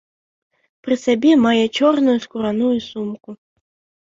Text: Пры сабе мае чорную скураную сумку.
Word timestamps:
Пры 0.87 0.97
сабе 1.01 1.31
мае 1.43 1.65
чорную 1.81 2.17
скураную 2.25 2.73
сумку. 2.89 3.29